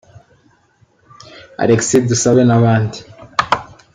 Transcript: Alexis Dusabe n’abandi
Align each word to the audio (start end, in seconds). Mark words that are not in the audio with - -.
Alexis 1.63 2.07
Dusabe 2.09 2.41
n’abandi 2.45 2.97